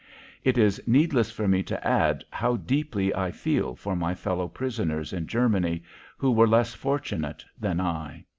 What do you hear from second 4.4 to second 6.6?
prisoners in Germany who were